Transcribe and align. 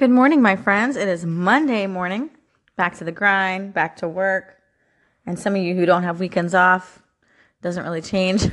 Good 0.00 0.08
morning, 0.08 0.40
my 0.40 0.56
friends. 0.56 0.96
It 0.96 1.08
is 1.08 1.26
Monday 1.26 1.86
morning. 1.86 2.30
Back 2.74 2.96
to 2.96 3.04
the 3.04 3.12
grind, 3.12 3.74
back 3.74 3.96
to 3.96 4.08
work. 4.08 4.56
And 5.26 5.38
some 5.38 5.54
of 5.54 5.60
you 5.60 5.74
who 5.74 5.84
don't 5.84 6.04
have 6.04 6.20
weekends 6.20 6.54
off, 6.54 7.02
doesn't 7.60 7.84
really 7.84 8.00
change. 8.00 8.48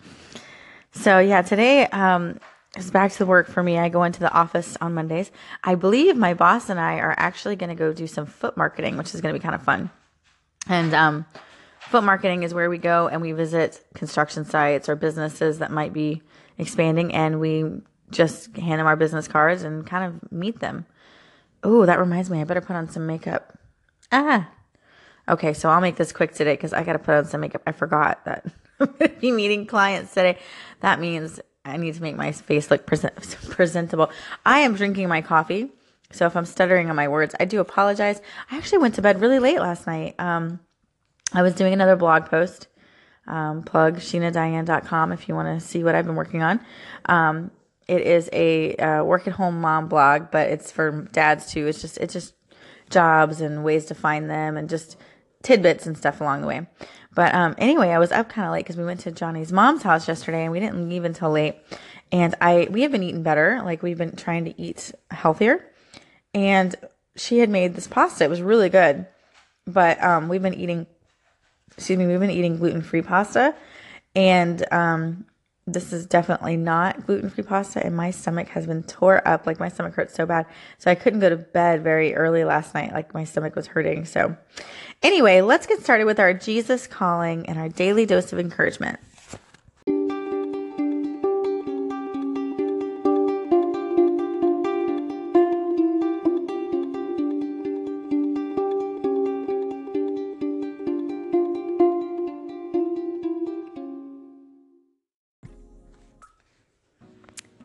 so, 0.92 1.18
yeah, 1.18 1.42
today 1.42 1.84
um, 1.88 2.40
is 2.74 2.90
back 2.90 3.12
to 3.12 3.18
the 3.18 3.26
work 3.26 3.48
for 3.48 3.62
me. 3.62 3.76
I 3.76 3.90
go 3.90 4.02
into 4.02 4.20
the 4.20 4.32
office 4.32 4.78
on 4.80 4.94
Mondays. 4.94 5.30
I 5.62 5.74
believe 5.74 6.16
my 6.16 6.32
boss 6.32 6.70
and 6.70 6.80
I 6.80 7.00
are 7.00 7.14
actually 7.18 7.56
going 7.56 7.68
to 7.68 7.76
go 7.76 7.92
do 7.92 8.06
some 8.06 8.24
foot 8.24 8.56
marketing, 8.56 8.96
which 8.96 9.14
is 9.14 9.20
going 9.20 9.34
to 9.34 9.38
be 9.38 9.42
kind 9.42 9.54
of 9.54 9.62
fun. 9.62 9.90
And 10.66 10.94
um, 10.94 11.26
foot 11.80 12.02
marketing 12.02 12.44
is 12.44 12.54
where 12.54 12.70
we 12.70 12.78
go 12.78 13.08
and 13.08 13.20
we 13.20 13.32
visit 13.32 13.84
construction 13.92 14.46
sites 14.46 14.88
or 14.88 14.96
businesses 14.96 15.58
that 15.58 15.70
might 15.70 15.92
be 15.92 16.22
expanding 16.56 17.12
and 17.12 17.40
we 17.40 17.82
just 18.10 18.56
hand 18.56 18.80
them 18.80 18.86
our 18.86 18.96
business 18.96 19.28
cards 19.28 19.62
and 19.62 19.86
kind 19.86 20.04
of 20.04 20.32
meet 20.32 20.60
them. 20.60 20.86
Oh, 21.62 21.86
that 21.86 21.98
reminds 21.98 22.30
me, 22.30 22.40
I 22.40 22.44
better 22.44 22.60
put 22.60 22.76
on 22.76 22.88
some 22.88 23.06
makeup. 23.06 23.58
Ah. 24.10 24.50
Okay, 25.28 25.52
so 25.52 25.68
I'll 25.68 25.80
make 25.80 25.96
this 25.96 26.12
quick 26.12 26.34
today 26.34 26.54
because 26.54 26.72
I 26.72 26.82
got 26.82 26.94
to 26.94 26.98
put 26.98 27.14
on 27.14 27.24
some 27.26 27.40
makeup. 27.40 27.62
I 27.66 27.72
forgot 27.72 28.24
that 28.24 28.46
I'm 28.80 28.86
going 28.86 29.10
to 29.10 29.16
be 29.20 29.30
meeting 29.30 29.66
clients 29.66 30.14
today. 30.14 30.38
That 30.80 30.98
means 30.98 31.40
I 31.64 31.76
need 31.76 31.94
to 31.94 32.02
make 32.02 32.16
my 32.16 32.32
face 32.32 32.70
look 32.70 32.86
present- 32.86 33.14
presentable. 33.50 34.10
I 34.44 34.60
am 34.60 34.74
drinking 34.74 35.08
my 35.08 35.20
coffee. 35.20 35.70
So 36.12 36.26
if 36.26 36.36
I'm 36.36 36.46
stuttering 36.46 36.90
on 36.90 36.96
my 36.96 37.06
words, 37.06 37.34
I 37.38 37.44
do 37.44 37.60
apologize. 37.60 38.20
I 38.50 38.56
actually 38.56 38.78
went 38.78 38.96
to 38.96 39.02
bed 39.02 39.20
really 39.20 39.38
late 39.38 39.60
last 39.60 39.86
night. 39.86 40.16
Um, 40.18 40.58
I 41.32 41.42
was 41.42 41.54
doing 41.54 41.72
another 41.72 41.94
blog 41.94 42.26
post. 42.26 42.66
Um, 43.26 43.62
plug 43.62 43.98
sheenadiane.com 43.98 45.12
if 45.12 45.28
you 45.28 45.36
want 45.36 45.60
to 45.60 45.64
see 45.64 45.84
what 45.84 45.94
I've 45.94 46.06
been 46.06 46.16
working 46.16 46.42
on. 46.42 46.60
Um, 47.04 47.52
it 47.90 48.02
is 48.02 48.30
a 48.32 48.76
uh, 48.76 49.02
work 49.02 49.26
at 49.26 49.32
home 49.32 49.60
mom 49.60 49.88
blog, 49.88 50.30
but 50.30 50.48
it's 50.48 50.70
for 50.70 51.08
dads 51.12 51.50
too. 51.50 51.66
It's 51.66 51.80
just 51.80 51.98
it's 51.98 52.12
just 52.12 52.34
jobs 52.88 53.40
and 53.40 53.64
ways 53.64 53.86
to 53.86 53.96
find 53.96 54.30
them 54.30 54.56
and 54.56 54.68
just 54.68 54.96
tidbits 55.42 55.86
and 55.86 55.98
stuff 55.98 56.20
along 56.20 56.42
the 56.42 56.46
way. 56.46 56.68
But 57.12 57.34
um, 57.34 57.56
anyway, 57.58 57.88
I 57.88 57.98
was 57.98 58.12
up 58.12 58.28
kind 58.28 58.46
of 58.46 58.52
late 58.52 58.64
because 58.64 58.76
we 58.76 58.84
went 58.84 59.00
to 59.00 59.10
Johnny's 59.10 59.52
mom's 59.52 59.82
house 59.82 60.06
yesterday 60.06 60.44
and 60.44 60.52
we 60.52 60.60
didn't 60.60 60.88
leave 60.88 61.04
until 61.04 61.32
late. 61.32 61.56
And 62.12 62.36
I 62.40 62.68
we 62.70 62.82
have 62.82 62.92
been 62.92 63.02
eating 63.02 63.24
better, 63.24 63.60
like 63.64 63.82
we've 63.82 63.98
been 63.98 64.14
trying 64.14 64.44
to 64.44 64.60
eat 64.60 64.92
healthier. 65.10 65.66
And 66.32 66.76
she 67.16 67.38
had 67.38 67.50
made 67.50 67.74
this 67.74 67.88
pasta. 67.88 68.22
It 68.22 68.30
was 68.30 68.40
really 68.40 68.68
good, 68.68 69.04
but 69.66 70.00
um, 70.00 70.28
we've 70.28 70.42
been 70.42 70.54
eating. 70.54 70.86
Excuse 71.76 71.98
me, 71.98 72.06
we've 72.06 72.20
been 72.20 72.30
eating 72.30 72.58
gluten 72.58 72.82
free 72.82 73.02
pasta, 73.02 73.54
and 74.14 74.64
um, 74.72 75.24
this 75.72 75.92
is 75.92 76.06
definitely 76.06 76.56
not 76.56 77.06
gluten 77.06 77.30
free 77.30 77.44
pasta, 77.44 77.84
and 77.84 77.96
my 77.96 78.10
stomach 78.10 78.48
has 78.48 78.66
been 78.66 78.82
tore 78.82 79.26
up. 79.26 79.46
Like 79.46 79.60
my 79.60 79.68
stomach 79.68 79.94
hurts 79.94 80.14
so 80.14 80.26
bad. 80.26 80.46
So 80.78 80.90
I 80.90 80.94
couldn't 80.94 81.20
go 81.20 81.28
to 81.28 81.36
bed 81.36 81.82
very 81.82 82.14
early 82.14 82.44
last 82.44 82.74
night. 82.74 82.92
Like 82.92 83.14
my 83.14 83.24
stomach 83.24 83.56
was 83.56 83.66
hurting. 83.66 84.04
So, 84.04 84.36
anyway, 85.02 85.40
let's 85.40 85.66
get 85.66 85.80
started 85.82 86.04
with 86.04 86.20
our 86.20 86.34
Jesus 86.34 86.86
calling 86.86 87.46
and 87.46 87.58
our 87.58 87.68
daily 87.68 88.06
dose 88.06 88.32
of 88.32 88.38
encouragement. 88.38 88.98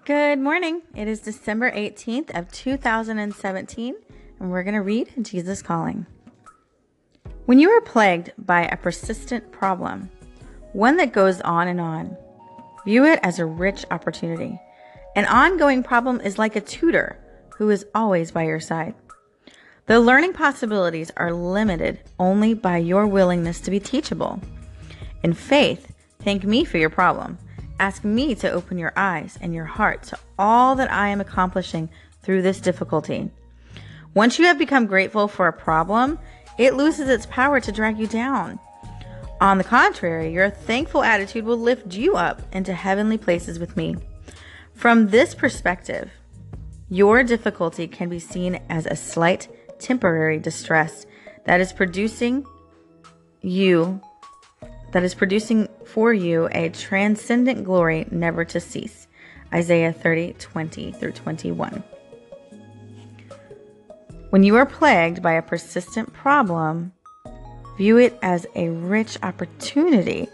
Good 0.06 0.38
morning. 0.38 0.84
It 0.94 1.08
is 1.08 1.20
December 1.20 1.72
18th 1.72 2.38
of 2.38 2.52
2017, 2.52 3.96
and 4.40 4.52
we're 4.52 4.62
going 4.62 4.76
to 4.76 4.82
read 4.82 5.12
Jesus 5.24 5.64
Calling. 5.64 6.06
When 7.48 7.58
you 7.58 7.72
are 7.72 7.82
plagued 7.82 8.32
by 8.38 8.66
a 8.66 8.78
persistent 8.78 9.52
problem, 9.52 10.12
one 10.74 10.98
that 10.98 11.12
goes 11.12 11.42
on 11.42 11.68
and 11.68 11.82
on, 11.82 12.16
view 12.86 13.04
it 13.04 13.20
as 13.24 13.40
a 13.40 13.48
rich 13.48 13.84
opportunity. 13.90 14.62
An 15.16 15.26
ongoing 15.26 15.82
problem 15.82 16.22
is 16.22 16.38
like 16.38 16.56
a 16.56 16.62
tutor 16.62 17.18
who 17.58 17.72
is 17.72 17.88
always 17.96 18.30
by 18.30 18.44
your 18.44 18.60
side. 18.60 18.94
The 19.88 20.00
learning 20.00 20.34
possibilities 20.34 21.12
are 21.18 21.34
limited 21.34 22.00
only 22.20 22.54
by 22.54 22.78
your 22.78 23.08
willingness 23.08 23.60
to 23.62 23.72
be 23.72 23.80
teachable. 23.80 24.40
In 25.24 25.34
faith, 25.34 25.96
thank 26.20 26.44
me 26.44 26.64
for 26.64 26.78
your 26.78 26.92
problem 26.92 27.40
Ask 27.80 28.04
me 28.04 28.36
to 28.36 28.52
open 28.52 28.78
your 28.78 28.94
eyes 28.96 29.38
and 29.42 29.54
your 29.54 29.66
heart 29.66 30.04
to 30.04 30.20
all 30.40 30.76
that 30.76 30.92
I 30.92 31.10
am 31.10 31.20
accomplishing 31.20 31.90
through 32.22 32.42
this 32.42 32.60
difficulty. 32.60 33.30
Once 34.14 34.40
you 34.40 34.46
have 34.46 34.58
become 34.58 34.86
grateful 34.86 35.28
for 35.28 35.48
a 35.48 35.54
problem, 35.54 36.18
it 36.58 36.76
loses 36.76 37.10
its 37.10 37.26
power 37.26 37.60
to 37.60 37.72
drag 37.72 38.00
you 38.00 38.08
down. 38.08 38.60
On 39.42 39.58
the 39.58 39.64
contrary, 39.66 40.32
your 40.32 40.50
thankful 40.50 41.04
attitude 41.04 41.44
will 41.44 41.58
lift 41.58 41.94
you 41.94 42.16
up 42.16 42.42
into 42.54 42.74
heavenly 42.74 43.18
places 43.18 43.60
with 43.60 43.76
me. 43.76 43.98
From 44.74 45.10
this 45.10 45.36
perspective, 45.36 46.10
your 46.90 47.24
difficulty 47.24 47.88
can 47.88 48.08
be 48.08 48.20
seen 48.20 48.62
as 48.70 48.86
a 48.86 48.96
slight 48.96 49.50
temporary 49.80 50.40
distress 50.40 51.06
that 51.44 51.60
is 51.60 51.74
producing 51.74 52.46
you 53.42 54.00
that 54.96 55.04
is 55.04 55.14
producing 55.14 55.68
for 55.84 56.14
you 56.14 56.48
a 56.54 56.70
transcendent 56.70 57.66
glory 57.66 58.08
never 58.12 58.46
to 58.46 58.62
cease. 58.62 59.10
Isaiah 59.54 59.92
30, 59.92 60.36
20 60.40 60.94
through 60.94 61.12
21. 61.12 61.84
When 64.30 64.44
you 64.44 64.56
are 64.56 64.66
plagued 64.66 65.22
by 65.22 65.34
a 65.34 65.42
persistent 65.42 66.14
problem, 66.14 66.94
view 67.78 67.98
it 67.98 68.18
as 68.22 68.48
a 68.56 68.70
rich 68.70 69.18
opportunity. 69.22 70.30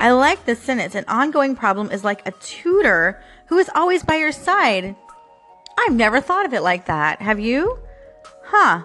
I 0.00 0.10
like 0.10 0.44
this 0.44 0.58
sentence. 0.58 0.96
An 0.96 1.04
ongoing 1.06 1.54
problem 1.54 1.92
is 1.92 2.02
like 2.02 2.26
a 2.26 2.32
tutor 2.32 3.22
who 3.46 3.58
is 3.58 3.70
always 3.76 4.02
by 4.02 4.16
your 4.16 4.32
side. 4.32 4.96
I've 5.78 5.94
never 5.94 6.20
thought 6.20 6.46
of 6.46 6.52
it 6.52 6.62
like 6.62 6.86
that. 6.86 7.22
Have 7.22 7.38
you? 7.38 7.78
Huh. 8.42 8.82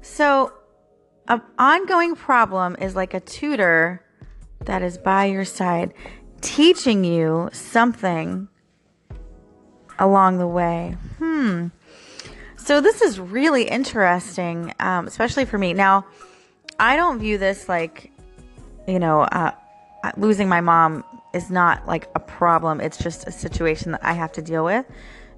So, 0.00 0.52
an 1.28 1.42
ongoing 1.60 2.16
problem 2.16 2.74
is 2.80 2.96
like 2.96 3.14
a 3.14 3.20
tutor 3.20 4.00
that 4.66 4.82
is 4.82 4.98
by 4.98 5.26
your 5.26 5.44
side, 5.44 5.94
teaching 6.40 7.04
you 7.04 7.48
something 7.52 8.48
along 9.98 10.38
the 10.38 10.46
way. 10.46 10.96
Hmm. 11.18 11.68
So 12.56 12.80
this 12.80 13.02
is 13.02 13.20
really 13.20 13.64
interesting, 13.64 14.72
um, 14.80 15.06
especially 15.06 15.44
for 15.44 15.58
me. 15.58 15.74
Now, 15.74 16.06
I 16.78 16.96
don't 16.96 17.18
view 17.18 17.38
this 17.38 17.68
like, 17.68 18.10
you 18.88 18.98
know, 18.98 19.22
uh, 19.22 19.52
uh, 20.02 20.12
losing 20.16 20.48
my 20.48 20.60
mom 20.60 21.04
is 21.34 21.50
not 21.50 21.86
like 21.86 22.08
a 22.14 22.20
problem. 22.20 22.80
It's 22.80 22.98
just 22.98 23.26
a 23.26 23.32
situation 23.32 23.92
that 23.92 24.04
I 24.04 24.14
have 24.14 24.32
to 24.32 24.42
deal 24.42 24.64
with. 24.64 24.86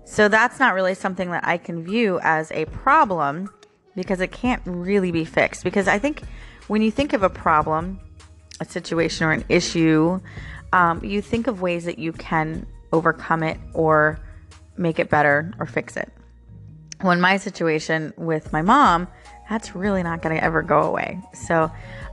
So 0.05 0.29
that's 0.29 0.61
not 0.61 0.75
really 0.75 0.95
something 0.95 1.31
that 1.33 1.47
I 1.47 1.59
can 1.59 1.83
view 1.83 2.21
as 2.23 2.53
a 2.53 2.67
problem 2.67 3.51
because 3.97 4.21
it 4.21 4.31
can't 4.31 4.63
really 4.65 5.11
be 5.11 5.25
fixed. 5.25 5.65
Because 5.65 5.89
I 5.89 5.99
think 5.99 6.23
when 6.69 6.81
you 6.81 6.91
think 6.91 7.13
of 7.13 7.23
a 7.23 7.31
problem, 7.31 7.99
a 8.61 8.65
situation 8.65 9.27
or 9.27 9.33
an 9.33 9.45
issue, 9.49 10.21
um, 10.73 11.05
you 11.05 11.23
think 11.23 11.47
of 11.47 11.61
ways 11.61 11.85
that 11.85 11.99
you 11.99 12.13
can 12.13 12.67
overcome 12.93 13.43
it 13.43 13.59
or 13.75 14.19
make 14.77 14.99
it 14.99 15.11
better 15.11 15.53
or 15.59 15.67
fix 15.67 15.97
it. 15.97 16.13
When 17.03 17.21
my 17.21 17.37
situation 17.37 18.13
with 18.17 18.53
my 18.53 18.63
mom, 18.63 19.09
that's 19.49 19.75
really 19.75 20.03
not 20.03 20.23
going 20.23 20.37
to 20.37 20.43
ever 20.43 20.63
go 20.63 20.83
away. 20.83 21.21
So 21.35 21.71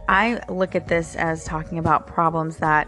I 0.08 0.42
look 0.50 0.76
at 0.76 0.88
this 0.88 1.16
as 1.16 1.46
talking 1.46 1.80
about 1.80 2.08
problems 2.08 2.58
that 2.58 2.88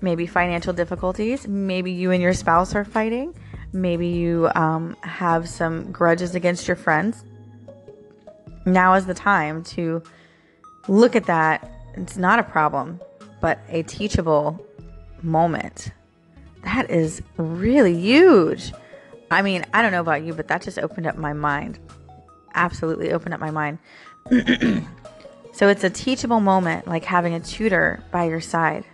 maybe 0.00 0.26
financial 0.26 0.72
difficulties, 0.72 1.46
maybe 1.48 1.90
you 1.90 2.12
and 2.12 2.22
your 2.22 2.32
spouse 2.32 2.74
are 2.74 2.84
fighting, 2.84 3.34
maybe 3.72 4.06
you 4.06 4.48
um, 4.54 4.96
have 5.02 5.48
some 5.48 5.90
grudges 5.90 6.34
against 6.34 6.68
your 6.68 6.76
friends. 6.76 7.24
Now 8.64 8.94
is 8.94 9.06
the 9.06 9.14
time 9.14 9.64
to 9.64 10.02
look 10.86 11.16
at 11.16 11.24
that 11.26 11.77
it's 12.02 12.16
not 12.16 12.38
a 12.38 12.42
problem, 12.42 13.00
but 13.40 13.60
a 13.68 13.82
teachable 13.82 14.64
moment. 15.22 15.92
That 16.64 16.90
is 16.90 17.22
really 17.36 17.98
huge. 17.98 18.72
I 19.30 19.42
mean, 19.42 19.64
I 19.72 19.82
don't 19.82 19.92
know 19.92 20.00
about 20.00 20.22
you, 20.22 20.34
but 20.34 20.48
that 20.48 20.62
just 20.62 20.78
opened 20.78 21.06
up 21.06 21.16
my 21.16 21.32
mind. 21.32 21.78
Absolutely 22.54 23.12
opened 23.12 23.34
up 23.34 23.40
my 23.40 23.50
mind. 23.50 23.78
so 25.52 25.68
it's 25.68 25.84
a 25.84 25.90
teachable 25.90 26.40
moment, 26.40 26.86
like 26.86 27.04
having 27.04 27.34
a 27.34 27.40
tutor 27.40 28.02
by 28.10 28.24
your 28.24 28.40
side. 28.40 28.84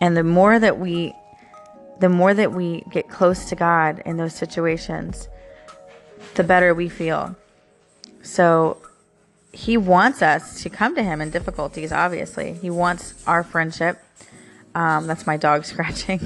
And 0.00 0.16
the 0.16 0.24
more 0.24 0.58
that 0.58 0.78
we 0.78 1.14
the 1.98 2.08
more 2.10 2.34
that 2.34 2.52
we 2.52 2.84
get 2.90 3.08
close 3.08 3.48
to 3.48 3.56
God 3.56 4.02
in 4.04 4.18
those 4.18 4.34
situations, 4.34 5.30
the 6.34 6.44
better 6.44 6.74
we 6.74 6.90
feel. 6.90 7.34
So 8.22 8.76
he 9.56 9.78
wants 9.78 10.20
us 10.20 10.62
to 10.62 10.68
come 10.68 10.94
to 10.94 11.02
him 11.02 11.22
in 11.22 11.30
difficulties, 11.30 11.90
obviously. 11.90 12.52
He 12.52 12.68
wants 12.68 13.14
our 13.26 13.42
friendship. 13.42 13.98
Um, 14.74 15.06
that's 15.06 15.26
my 15.26 15.38
dog 15.38 15.64
scratching. 15.72 16.20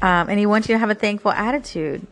um, 0.00 0.30
and 0.30 0.38
he 0.38 0.46
wants 0.46 0.66
you 0.66 0.74
to 0.74 0.78
have 0.78 0.88
a 0.88 0.94
thankful 0.94 1.30
attitude. 1.30 2.06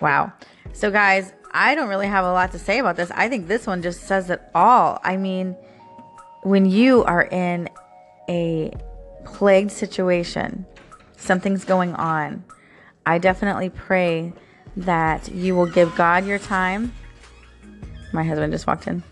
Wow. 0.00 0.32
So, 0.72 0.90
guys, 0.90 1.30
I 1.52 1.74
don't 1.74 1.90
really 1.90 2.06
have 2.06 2.24
a 2.24 2.32
lot 2.32 2.52
to 2.52 2.58
say 2.58 2.78
about 2.78 2.96
this. 2.96 3.10
I 3.10 3.28
think 3.28 3.48
this 3.48 3.66
one 3.66 3.82
just 3.82 4.04
says 4.04 4.30
it 4.30 4.40
all. 4.54 4.98
I 5.04 5.18
mean, 5.18 5.54
when 6.42 6.64
you 6.64 7.04
are 7.04 7.24
in 7.24 7.68
a 8.30 8.72
plagued 9.26 9.72
situation, 9.72 10.64
something's 11.18 11.66
going 11.66 11.94
on, 11.96 12.44
I 13.04 13.18
definitely 13.18 13.68
pray 13.68 14.32
that 14.74 15.30
you 15.30 15.54
will 15.54 15.66
give 15.66 15.94
God 15.96 16.24
your 16.24 16.38
time. 16.38 16.94
My 18.12 18.24
husband 18.24 18.52
just 18.52 18.66
walked 18.66 18.86
in. 18.86 19.02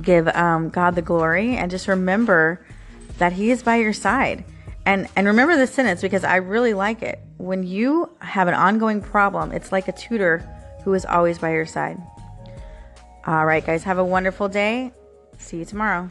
Give 0.00 0.28
um, 0.28 0.70
God 0.70 0.94
the 0.94 1.02
glory 1.02 1.56
and 1.56 1.70
just 1.70 1.88
remember 1.88 2.64
that 3.18 3.32
He 3.32 3.50
is 3.50 3.62
by 3.62 3.76
your 3.76 3.92
side. 3.92 4.44
And, 4.86 5.08
and 5.16 5.26
remember 5.26 5.56
this 5.56 5.72
sentence 5.72 6.02
because 6.02 6.24
I 6.24 6.36
really 6.36 6.74
like 6.74 7.02
it. 7.02 7.20
When 7.38 7.62
you 7.62 8.10
have 8.18 8.48
an 8.48 8.54
ongoing 8.54 9.00
problem, 9.00 9.52
it's 9.52 9.72
like 9.72 9.88
a 9.88 9.92
tutor 9.92 10.38
who 10.84 10.92
is 10.94 11.04
always 11.04 11.38
by 11.38 11.52
your 11.52 11.66
side. 11.66 12.00
All 13.26 13.46
right, 13.46 13.64
guys, 13.64 13.84
have 13.84 13.98
a 13.98 14.04
wonderful 14.04 14.48
day. 14.48 14.92
See 15.38 15.58
you 15.58 15.64
tomorrow. 15.64 16.10